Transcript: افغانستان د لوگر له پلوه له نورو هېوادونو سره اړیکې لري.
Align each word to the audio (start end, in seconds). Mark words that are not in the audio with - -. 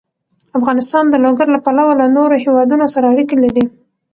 افغانستان 0.59 1.05
د 1.09 1.15
لوگر 1.25 1.47
له 1.55 1.59
پلوه 1.65 1.93
له 2.01 2.05
نورو 2.17 2.35
هېوادونو 2.45 2.85
سره 2.93 3.05
اړیکې 3.13 3.37
لري. 3.43 3.65